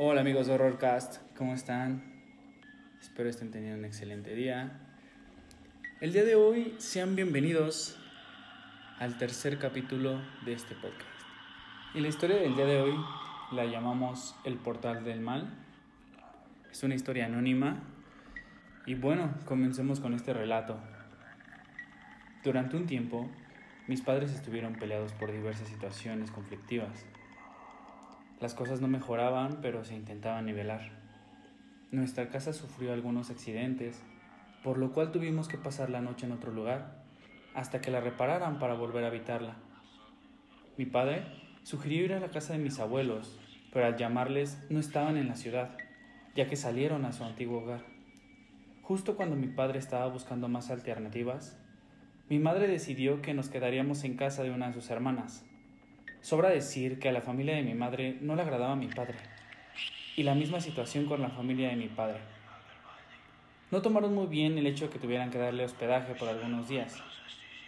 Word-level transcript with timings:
Hola 0.00 0.20
amigos 0.20 0.46
de 0.46 0.52
Horrorcast, 0.52 1.16
¿cómo 1.36 1.54
están? 1.54 2.04
Espero 3.00 3.28
estén 3.28 3.50
teniendo 3.50 3.80
un 3.80 3.84
excelente 3.84 4.32
día. 4.32 4.78
El 6.00 6.12
día 6.12 6.22
de 6.22 6.36
hoy 6.36 6.76
sean 6.78 7.16
bienvenidos 7.16 7.98
al 9.00 9.18
tercer 9.18 9.58
capítulo 9.58 10.22
de 10.44 10.52
este 10.52 10.76
podcast. 10.76 11.02
Y 11.94 12.00
la 12.00 12.06
historia 12.06 12.36
del 12.36 12.54
día 12.54 12.66
de 12.66 12.80
hoy 12.80 12.94
la 13.50 13.64
llamamos 13.64 14.36
El 14.44 14.54
Portal 14.58 15.02
del 15.02 15.18
Mal. 15.18 15.52
Es 16.70 16.84
una 16.84 16.94
historia 16.94 17.26
anónima. 17.26 17.82
Y 18.86 18.94
bueno, 18.94 19.34
comencemos 19.46 19.98
con 19.98 20.14
este 20.14 20.32
relato. 20.32 20.78
Durante 22.44 22.76
un 22.76 22.86
tiempo, 22.86 23.28
mis 23.88 24.00
padres 24.00 24.30
estuvieron 24.30 24.74
peleados 24.74 25.12
por 25.14 25.32
diversas 25.32 25.66
situaciones 25.66 26.30
conflictivas. 26.30 27.04
Las 28.40 28.54
cosas 28.54 28.80
no 28.80 28.86
mejoraban, 28.86 29.58
pero 29.60 29.84
se 29.84 29.96
intentaban 29.96 30.46
nivelar. 30.46 30.92
Nuestra 31.90 32.28
casa 32.28 32.52
sufrió 32.52 32.92
algunos 32.92 33.30
accidentes, 33.30 34.00
por 34.62 34.78
lo 34.78 34.92
cual 34.92 35.10
tuvimos 35.10 35.48
que 35.48 35.58
pasar 35.58 35.90
la 35.90 36.00
noche 36.00 36.26
en 36.26 36.32
otro 36.32 36.52
lugar, 36.52 37.02
hasta 37.54 37.80
que 37.80 37.90
la 37.90 38.00
repararan 38.00 38.60
para 38.60 38.74
volver 38.74 39.02
a 39.02 39.08
habitarla. 39.08 39.56
Mi 40.76 40.86
padre 40.86 41.24
sugirió 41.64 42.04
ir 42.04 42.12
a 42.12 42.20
la 42.20 42.30
casa 42.30 42.52
de 42.52 42.60
mis 42.60 42.78
abuelos, 42.78 43.40
pero 43.72 43.86
al 43.86 43.96
llamarles 43.96 44.64
no 44.70 44.78
estaban 44.78 45.16
en 45.16 45.26
la 45.26 45.34
ciudad, 45.34 45.76
ya 46.36 46.46
que 46.46 46.54
salieron 46.54 47.04
a 47.04 47.12
su 47.12 47.24
antiguo 47.24 47.62
hogar. 47.62 47.84
Justo 48.82 49.16
cuando 49.16 49.34
mi 49.34 49.48
padre 49.48 49.80
estaba 49.80 50.06
buscando 50.06 50.46
más 50.46 50.70
alternativas, 50.70 51.58
mi 52.28 52.38
madre 52.38 52.68
decidió 52.68 53.20
que 53.20 53.34
nos 53.34 53.48
quedaríamos 53.48 54.04
en 54.04 54.14
casa 54.14 54.44
de 54.44 54.52
una 54.52 54.68
de 54.68 54.74
sus 54.74 54.90
hermanas, 54.90 55.44
Sobra 56.20 56.50
decir 56.50 56.98
que 56.98 57.08
a 57.08 57.12
la 57.12 57.20
familia 57.20 57.54
de 57.54 57.62
mi 57.62 57.74
madre 57.74 58.18
no 58.20 58.34
le 58.34 58.42
agradaba 58.42 58.74
mi 58.74 58.88
padre, 58.88 59.14
y 60.16 60.24
la 60.24 60.34
misma 60.34 60.60
situación 60.60 61.06
con 61.06 61.22
la 61.22 61.30
familia 61.30 61.68
de 61.68 61.76
mi 61.76 61.88
padre. 61.88 62.18
No 63.70 63.82
tomaron 63.82 64.14
muy 64.14 64.26
bien 64.26 64.58
el 64.58 64.66
hecho 64.66 64.86
de 64.86 64.90
que 64.90 64.98
tuvieran 64.98 65.30
que 65.30 65.38
darle 65.38 65.64
hospedaje 65.64 66.14
por 66.14 66.28
algunos 66.28 66.68
días, 66.68 66.96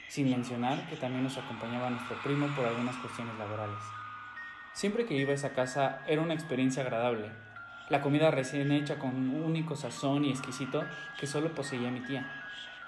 sin 0.08 0.30
mencionar 0.30 0.88
que 0.88 0.96
también 0.96 1.22
nos 1.22 1.38
acompañaba 1.38 1.90
nuestro 1.90 2.16
primo 2.22 2.48
por 2.56 2.66
algunas 2.66 2.96
cuestiones 2.96 3.36
laborales. 3.38 3.78
Siempre 4.72 5.06
que 5.06 5.14
iba 5.14 5.30
a 5.30 5.34
esa 5.34 5.54
casa 5.54 6.02
era 6.08 6.22
una 6.22 6.34
experiencia 6.34 6.82
agradable. 6.82 7.28
La 7.88 8.00
comida 8.00 8.30
recién 8.30 8.72
hecha 8.72 8.98
con 8.98 9.10
un 9.10 9.44
único 9.44 9.76
sazón 9.76 10.24
y 10.24 10.30
exquisito 10.30 10.84
que 11.18 11.26
solo 11.26 11.54
poseía 11.54 11.90
mi 11.90 12.00
tía. 12.00 12.28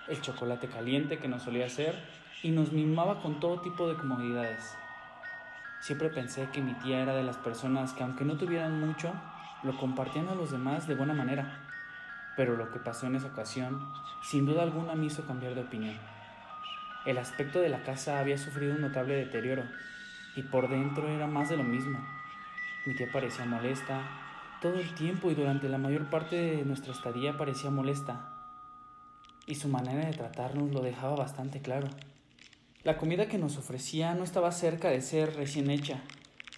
El 0.08 0.20
chocolate 0.20 0.66
caliente 0.66 1.18
que 1.18 1.28
nos 1.28 1.42
solía 1.42 1.66
hacer 1.66 1.94
y 2.42 2.50
nos 2.50 2.72
mimaba 2.72 3.22
con 3.22 3.38
todo 3.40 3.60
tipo 3.60 3.88
de 3.88 3.96
comodidades. 3.96 4.76
Siempre 5.82 6.10
pensé 6.10 6.48
que 6.52 6.60
mi 6.60 6.74
tía 6.74 7.00
era 7.00 7.12
de 7.12 7.24
las 7.24 7.36
personas 7.36 7.92
que 7.92 8.04
aunque 8.04 8.24
no 8.24 8.36
tuvieran 8.36 8.78
mucho, 8.78 9.12
lo 9.64 9.76
compartían 9.76 10.28
a 10.28 10.36
los 10.36 10.52
demás 10.52 10.86
de 10.86 10.94
buena 10.94 11.12
manera. 11.12 11.58
Pero 12.36 12.56
lo 12.56 12.70
que 12.70 12.78
pasó 12.78 13.08
en 13.08 13.16
esa 13.16 13.26
ocasión, 13.26 13.84
sin 14.22 14.46
duda 14.46 14.62
alguna 14.62 14.94
me 14.94 15.06
hizo 15.06 15.26
cambiar 15.26 15.56
de 15.56 15.62
opinión. 15.62 15.96
El 17.04 17.18
aspecto 17.18 17.58
de 17.58 17.68
la 17.68 17.82
casa 17.82 18.20
había 18.20 18.38
sufrido 18.38 18.76
un 18.76 18.80
notable 18.80 19.16
deterioro, 19.16 19.64
y 20.36 20.44
por 20.44 20.68
dentro 20.68 21.08
era 21.08 21.26
más 21.26 21.48
de 21.48 21.56
lo 21.56 21.64
mismo. 21.64 21.98
Mi 22.86 22.94
tía 22.94 23.08
parecía 23.12 23.44
molesta, 23.44 24.02
todo 24.60 24.74
el 24.74 24.94
tiempo 24.94 25.32
y 25.32 25.34
durante 25.34 25.68
la 25.68 25.78
mayor 25.78 26.08
parte 26.10 26.36
de 26.36 26.64
nuestra 26.64 26.92
estadía 26.92 27.36
parecía 27.36 27.72
molesta, 27.72 28.30
y 29.46 29.56
su 29.56 29.66
manera 29.66 30.06
de 30.06 30.12
tratarnos 30.12 30.70
lo 30.70 30.80
dejaba 30.80 31.16
bastante 31.16 31.60
claro. 31.60 31.88
La 32.84 32.96
comida 32.96 33.28
que 33.28 33.38
nos 33.38 33.58
ofrecía 33.58 34.12
no 34.14 34.24
estaba 34.24 34.50
cerca 34.50 34.90
de 34.90 35.00
ser 35.02 35.36
recién 35.36 35.70
hecha. 35.70 36.02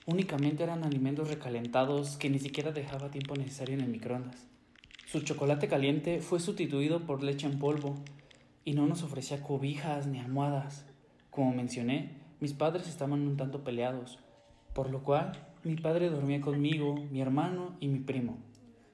Únicamente 0.06 0.62
eran 0.62 0.82
alimentos 0.82 1.28
recalentados 1.28 2.16
que 2.16 2.30
ni 2.30 2.38
siquiera 2.38 2.72
dejaba 2.72 3.10
tiempo 3.10 3.36
necesario 3.36 3.74
en 3.74 3.82
el 3.82 3.90
microondas. 3.90 4.46
Su 5.04 5.20
chocolate 5.20 5.68
caliente 5.68 6.20
fue 6.20 6.40
sustituido 6.40 7.04
por 7.04 7.22
leche 7.22 7.46
en 7.46 7.58
polvo 7.58 7.96
y 8.64 8.72
no 8.72 8.86
nos 8.86 9.02
ofrecía 9.02 9.42
cobijas 9.42 10.06
ni 10.06 10.18
almohadas. 10.18 10.86
Como 11.30 11.52
mencioné, 11.52 12.12
mis 12.40 12.54
padres 12.54 12.88
estaban 12.88 13.20
un 13.20 13.36
tanto 13.36 13.62
peleados, 13.62 14.18
por 14.72 14.88
lo 14.88 15.02
cual 15.02 15.32
mi 15.62 15.76
padre 15.76 16.08
dormía 16.08 16.40
conmigo, 16.40 16.94
mi 17.10 17.20
hermano 17.20 17.76
y 17.80 17.88
mi 17.88 17.98
primo. 17.98 18.38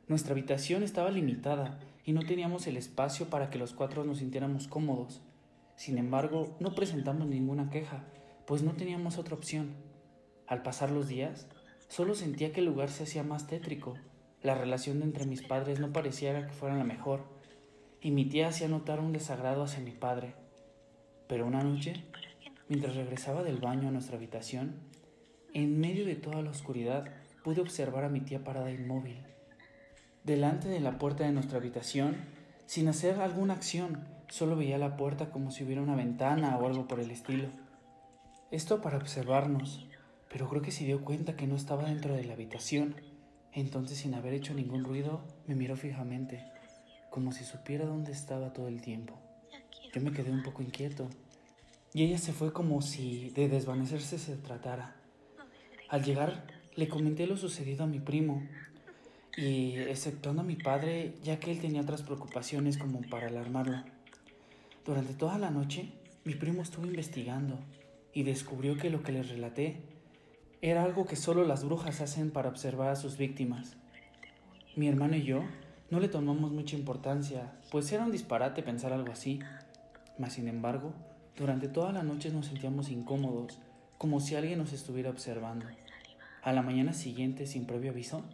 Nuestra 0.09 0.33
habitación 0.33 0.83
estaba 0.83 1.13
limitada 1.13 1.79
y 2.05 2.11
no 2.11 2.23
teníamos 2.23 2.67
el 2.67 2.77
espacio 2.77 3.31
para 3.31 3.51
que 3.51 3.59
los 3.61 3.73
cuatro 3.73 4.03
nos 4.03 4.19
sintiéramos 4.19 4.67
cómodos. 4.67 5.23
Sin 5.81 5.97
embargo, 5.97 6.55
no 6.61 6.75
presentamos 6.75 7.27
ninguna 7.27 7.71
queja, 7.71 8.05
pues 8.47 8.61
no 8.63 8.73
teníamos 8.75 9.17
otra 9.17 9.35
opción. 9.35 9.77
Al 10.47 10.61
pasar 10.61 10.91
los 10.91 11.09
días, 11.09 11.49
solo 11.89 12.15
sentía 12.15 12.53
que 12.53 12.61
el 12.61 12.67
lugar 12.67 12.91
se 12.91 13.05
hacía 13.05 13.23
más 13.23 13.47
tétrico. 13.47 13.95
La 14.43 14.55
relación 14.55 15.01
entre 15.01 15.25
mis 15.25 15.41
padres 15.41 15.81
no 15.81 15.91
parecía 15.91 16.47
que 16.47 16.53
fuera 16.53 16.77
la 16.77 16.85
mejor, 16.85 17.25
y 18.03 18.11
mi 18.11 18.27
tía 18.27 18.49
hacía 18.49 18.69
notar 18.69 19.01
un 19.01 19.15
desagrado 19.15 19.63
hacia 19.63 19.81
mi 19.81 19.93
padre. 19.93 20.35
Pero 21.27 21.47
una 21.47 21.63
noche, 21.63 22.05
mientras 22.69 22.95
regresaba 22.95 23.43
del 23.43 23.57
baño 23.57 23.89
a 23.89 23.91
nuestra 23.91 24.19
habitación, 24.19 24.75
en 25.55 25.81
medio 25.81 26.05
de 26.05 26.17
toda 26.17 26.43
la 26.43 26.51
oscuridad 26.51 27.07
pude 27.43 27.63
observar 27.63 28.05
a 28.05 28.11
mi 28.11 28.21
tía 28.21 28.45
parada 28.45 28.71
inmóvil. 28.71 29.25
Delante 30.25 30.69
de 30.69 30.81
la 30.81 30.99
puerta 30.99 31.25
de 31.25 31.33
nuestra 31.33 31.57
habitación, 31.57 32.19
sin 32.67 32.87
hacer 32.89 33.19
alguna 33.19 33.55
acción, 33.55 34.20
Solo 34.31 34.55
veía 34.55 34.79
la 34.79 34.97
puerta 34.97 35.31
como 35.31 35.51
si 35.51 35.65
hubiera 35.65 35.83
una 35.83 35.97
ventana 35.97 36.57
o 36.57 36.67
algo 36.67 36.87
por 36.87 37.01
el 37.01 37.11
estilo. 37.11 37.49
Esto 38.53 38.81
para 38.81 38.97
observarnos, 38.97 39.89
pero 40.31 40.49
creo 40.49 40.63
que 40.63 40.71
se 40.71 40.85
dio 40.85 41.05
cuenta 41.05 41.35
que 41.35 41.49
no 41.49 41.57
estaba 41.57 41.89
dentro 41.89 42.15
de 42.15 42.23
la 42.23 42.35
habitación. 42.35 42.95
Entonces, 43.53 43.99
sin 43.99 44.15
haber 44.15 44.33
hecho 44.33 44.55
ningún 44.55 44.85
ruido, 44.85 45.23
me 45.49 45.57
miró 45.57 45.77
fijamente, 45.77 46.45
como 47.11 47.33
si 47.33 47.43
supiera 47.43 47.85
dónde 47.85 48.13
estaba 48.13 48.53
todo 48.53 48.69
el 48.69 48.81
tiempo. 48.81 49.19
Yo 49.93 50.01
me 50.01 50.13
quedé 50.13 50.31
un 50.31 50.45
poco 50.45 50.63
inquieto, 50.63 51.11
y 51.93 52.05
ella 52.05 52.19
se 52.19 52.33
fue 52.33 52.53
como 52.53 52.83
si 52.83 53.31
de 53.31 53.49
desvanecerse 53.49 54.17
se 54.17 54.37
tratara. 54.37 54.95
Al 55.89 56.05
llegar, 56.05 56.47
le 56.77 56.87
comenté 56.87 57.27
lo 57.27 57.37
sucedido 57.37 57.83
a 57.83 57.89
mi 57.89 57.99
primo, 57.99 58.47
y 59.37 59.77
exceptuando 59.77 60.43
a 60.43 60.45
mi 60.45 60.55
padre, 60.55 61.15
ya 61.25 61.41
que 61.41 61.51
él 61.51 61.61
tenía 61.61 61.83
otras 61.83 62.03
preocupaciones 62.03 62.79
como 62.79 63.01
para 63.01 63.27
alarmarlo. 63.27 63.83
Durante 64.91 65.15
toda 65.15 65.39
la 65.39 65.53
noche, 65.53 65.93
mi 66.25 66.35
primo 66.35 66.63
estuvo 66.63 66.85
investigando 66.85 67.61
y 68.13 68.25
descubrió 68.25 68.77
que 68.77 68.91
lo 68.91 69.05
que 69.05 69.13
les 69.13 69.29
relaté 69.29 69.85
era 70.63 70.83
algo 70.83 71.07
que 71.07 71.15
solo 71.15 71.45
las 71.45 71.65
brujas 71.65 72.01
hacen 72.01 72.33
para 72.33 72.49
observar 72.49 72.89
a 72.89 72.97
sus 72.97 73.17
víctimas. 73.17 73.77
Mi 74.75 74.89
hermano 74.89 75.15
y 75.15 75.23
yo 75.23 75.45
no 75.91 76.01
le 76.01 76.09
tomamos 76.09 76.51
mucha 76.51 76.75
importancia, 76.75 77.53
pues 77.71 77.93
era 77.93 78.05
un 78.05 78.11
disparate 78.11 78.65
pensar 78.65 78.93
algo 78.93 79.13
así. 79.13 79.39
Mas, 80.19 80.33
sin 80.33 80.49
embargo, 80.49 80.93
durante 81.37 81.69
toda 81.69 81.93
la 81.93 82.03
noche 82.03 82.33
nos 82.33 82.47
sentíamos 82.47 82.91
incómodos, 82.91 83.61
como 83.97 84.19
si 84.19 84.35
alguien 84.35 84.59
nos 84.59 84.73
estuviera 84.73 85.11
observando. 85.11 85.67
A 86.43 86.53
la 86.53 86.63
mañana 86.63 86.95
siguiente, 86.95 87.47
sin 87.47 87.65
previo 87.65 87.93
aviso, 87.93 88.25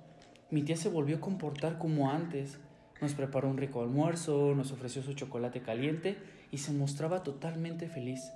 mi 0.50 0.62
tía 0.62 0.76
se 0.76 0.88
volvió 0.88 1.18
a 1.18 1.20
comportar 1.20 1.76
como 1.76 2.10
antes, 2.10 2.56
nos 3.00 3.14
preparó 3.14 3.48
un 3.48 3.58
rico 3.58 3.82
almuerzo, 3.82 4.54
nos 4.54 4.72
ofreció 4.72 5.02
su 5.02 5.12
chocolate 5.14 5.60
caliente 5.62 6.18
y 6.50 6.58
se 6.58 6.72
mostraba 6.72 7.22
totalmente 7.22 7.88
feliz. 7.88 8.32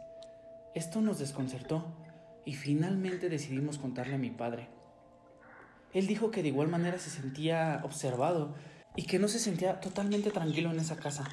Esto 0.75 1.01
nos 1.01 1.19
desconcertó 1.19 1.87
y 2.45 2.55
finalmente 2.55 3.29
decidimos 3.29 3.79
contarle 3.79 4.15
a 4.15 4.19
mi 4.19 4.31
padre. 4.31 4.69
Él 5.93 6.07
dijo 6.07 6.31
que 6.31 6.43
de 6.43 6.49
igual 6.49 6.69
manera 6.69 6.99
se 6.99 7.11
sentía 7.11 7.81
observado 7.85 8.55
y 8.97 9.05
que 9.05 9.19
no 9.19 9.29
se 9.29 9.39
sentía 9.39 9.81
totalmente 9.81 10.31
tranquilo 10.31 10.71
en 10.71 10.79
esa 10.79 10.97
casa. 10.97 11.25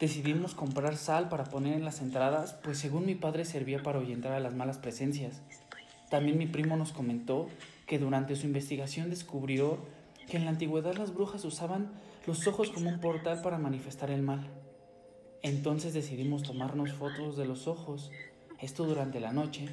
Decidimos 0.00 0.54
comprar 0.54 0.96
sal 0.96 1.28
para 1.28 1.44
poner 1.44 1.74
en 1.74 1.84
las 1.84 2.00
entradas, 2.00 2.54
pues 2.62 2.78
según 2.78 3.06
mi 3.06 3.14
padre 3.14 3.44
servía 3.44 3.82
para 3.82 3.98
ahuyentar 3.98 4.32
a 4.32 4.40
las 4.40 4.54
malas 4.54 4.78
presencias. 4.78 5.42
También 6.10 6.38
mi 6.38 6.46
primo 6.46 6.76
nos 6.76 6.92
comentó 6.92 7.48
que 7.86 7.98
durante 7.98 8.34
su 8.36 8.46
investigación 8.46 9.10
descubrió 9.10 9.78
que 10.30 10.36
en 10.36 10.44
la 10.44 10.52
antigüedad 10.52 10.94
las 10.94 11.12
brujas 11.12 11.44
usaban 11.44 11.90
los 12.26 12.46
ojos 12.46 12.70
como 12.70 12.88
un 12.88 13.00
portal 13.00 13.42
para 13.42 13.58
manifestar 13.58 14.10
el 14.10 14.22
mal. 14.22 14.48
Entonces 15.42 15.92
decidimos 15.92 16.44
tomarnos 16.44 16.92
fotos 16.92 17.36
de 17.36 17.46
los 17.46 17.66
ojos, 17.66 18.12
esto 18.60 18.84
durante 18.84 19.18
la 19.18 19.32
noche, 19.32 19.68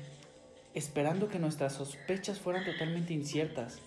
esperando 0.74 1.28
que 1.28 1.38
nuestras 1.38 1.74
sospechas 1.74 2.40
fueran 2.40 2.66
totalmente 2.66 3.14
inciertas. 3.14 3.80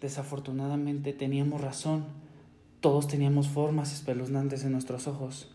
Desafortunadamente 0.00 1.12
teníamos 1.12 1.60
razón, 1.60 2.06
todos 2.80 3.06
teníamos 3.06 3.48
formas 3.48 3.92
espeluznantes 3.92 4.64
en 4.64 4.72
nuestros 4.72 5.06
ojos. 5.06 5.54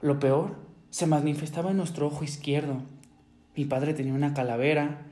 Lo 0.00 0.18
peor 0.18 0.56
se 0.90 1.06
manifestaba 1.06 1.70
en 1.70 1.76
nuestro 1.76 2.08
ojo 2.08 2.24
izquierdo. 2.24 2.82
Mi 3.54 3.66
padre 3.66 3.94
tenía 3.94 4.14
una 4.14 4.34
calavera, 4.34 5.06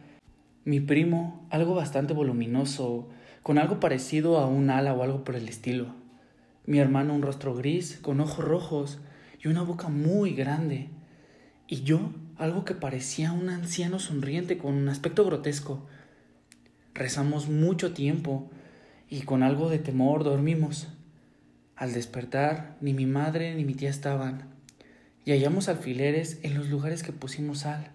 mi 0.65 0.81
primo 0.81 1.47
algo 1.51 1.75
bastante 1.75 2.13
voluminoso, 2.13 3.09
con 3.45 3.59
algo 3.59 3.79
parecido 3.79 4.39
a 4.39 4.47
un 4.47 4.71
ala 4.71 4.95
o 4.95 5.03
algo 5.03 5.23
por 5.23 5.37
el 5.37 5.51
estilo. 5.51 5.95
Mi 6.65 6.79
hermano 6.79 7.15
un 7.15 7.21
rostro 7.21 7.55
gris, 7.55 7.99
con 8.01 8.21
ojos 8.21 8.43
rojos 8.43 9.01
y 9.39 9.49
una 9.49 9.61
boca 9.61 9.89
muy 9.89 10.33
grande. 10.33 10.89
Y 11.69 11.83
yo 11.83 12.11
algo 12.39 12.65
que 12.65 12.75
parecía 12.75 13.33
un 13.33 13.51
anciano 13.51 13.99
sonriente 13.99 14.57
con 14.57 14.73
un 14.73 14.89
aspecto 14.89 15.27
grotesco. 15.27 15.87
Rezamos 16.95 17.51
mucho 17.51 17.93
tiempo, 17.93 18.51
y 19.11 19.21
con 19.23 19.43
algo 19.43 19.69
de 19.69 19.79
temor 19.79 20.25
dormimos. 20.25 20.89
Al 21.77 21.93
despertar, 21.93 22.79
ni 22.81 22.95
mi 22.95 23.05
madre 23.05 23.55
ni 23.57 23.65
mi 23.67 23.75
tía 23.75 23.91
estaban, 23.91 24.55
y 25.27 25.33
hallamos 25.33 25.69
alfileres 25.69 26.39
en 26.45 26.55
los 26.55 26.71
lugares 26.71 27.03
que 27.03 27.13
pusimos 27.13 27.59
sal. 27.59 27.91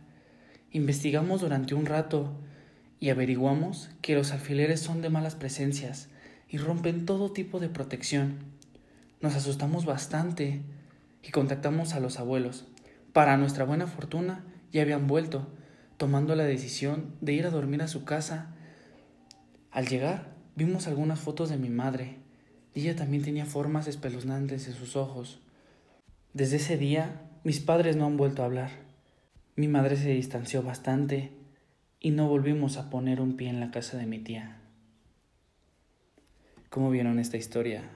Investigamos 0.70 1.42
durante 1.42 1.74
un 1.74 1.88
rato 1.88 2.36
y 3.00 3.10
averiguamos 3.10 3.90
que 4.02 4.16
los 4.16 4.32
alfileres 4.32 4.80
son 4.80 5.02
de 5.02 5.10
malas 5.10 5.36
presencias 5.36 6.10
y 6.50 6.58
rompen 6.58 7.06
todo 7.06 7.32
tipo 7.32 7.60
de 7.60 7.70
protección. 7.70 8.40
Nos 9.22 9.36
asustamos 9.36 9.86
bastante 9.86 10.62
y 11.24 11.32
contactamos 11.32 11.94
a 11.94 12.00
los 12.00 12.20
abuelos. 12.20 12.68
Para 13.14 13.38
nuestra 13.38 13.66
buena 13.66 13.88
fortuna, 13.88 14.46
ya 14.72 14.82
habían 14.82 15.08
vuelto, 15.08 15.48
tomando 15.98 16.36
la 16.36 16.44
decisión 16.44 17.16
de 17.22 17.34
ir 17.34 17.46
a 17.46 17.52
dormir 17.52 17.82
a 17.82 17.88
su 17.88 18.04
casa. 18.04 18.56
Al 19.72 19.88
llegar, 19.88 20.36
vimos 20.56 20.88
algunas 20.88 21.20
fotos 21.20 21.50
de 21.50 21.58
mi 21.58 21.70
madre, 21.70 22.18
ella 22.76 22.96
también 22.96 23.24
tenía 23.24 23.46
formas 23.46 23.88
espeluznantes 23.88 24.68
en 24.68 24.74
sus 24.74 24.96
ojos. 24.96 25.40
Desde 26.34 26.58
ese 26.58 26.78
día, 26.78 27.22
mis 27.44 27.60
padres 27.60 27.96
no 27.96 28.06
han 28.06 28.18
vuelto 28.18 28.42
a 28.42 28.46
hablar. 28.46 28.72
Mi 29.56 29.68
madre 29.68 29.98
se 29.98 30.10
distanció 30.10 30.62
bastante 30.62 31.34
y 32.00 32.12
no 32.12 32.28
volvimos 32.28 32.78
a 32.78 32.90
poner 32.90 33.20
un 33.20 33.36
pie 33.36 33.50
en 33.50 33.60
la 33.60 33.72
casa 33.72 33.98
de 33.98 34.06
mi 34.06 34.20
tía. 34.20 34.58
¿Cómo 36.70 36.90
vieron 36.90 37.20
esta 37.20 37.38
historia? 37.38 37.90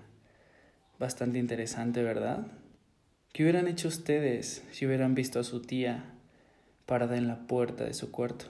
Bastante 1.00 1.40
interesante, 1.40 2.04
¿verdad? 2.04 2.48
¿Qué 3.32 3.44
hubieran 3.44 3.68
hecho 3.68 3.88
ustedes 3.88 4.64
si 4.72 4.86
hubieran 4.86 5.16
visto 5.16 5.40
a 5.40 5.44
su 5.44 5.62
tía 5.62 6.04
parada 6.86 7.18
en 7.18 7.28
la 7.28 7.48
puerta 7.48 7.84
de 7.84 7.94
su 7.94 8.12
cuarto? 8.12 8.46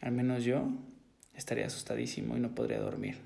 Al 0.00 0.12
menos 0.12 0.44
yo 0.44 0.68
estaría 1.34 1.66
asustadísimo 1.66 2.36
y 2.36 2.40
no 2.40 2.54
podría 2.54 2.80
dormir. 2.80 3.18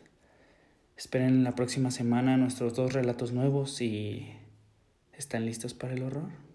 Esperen 0.95 1.43
la 1.43 1.55
próxima 1.55 1.89
semana 1.89 2.37
nuestros 2.37 2.75
dos 2.75 2.93
relatos 2.93 3.31
nuevos 3.31 3.81
y 3.81 4.31
¿están 5.13 5.45
listos 5.45 5.73
para 5.73 5.93
el 5.93 6.03
horror? 6.03 6.46